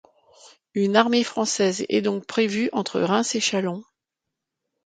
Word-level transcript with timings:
Une 0.73 0.95
armée 0.95 1.23
française 1.23 1.85
est 1.87 2.01
donc 2.01 2.25
prévue 2.25 2.71
entre 2.73 2.99
Reims 2.99 3.35
et 3.35 3.39
Châlons. 3.39 3.83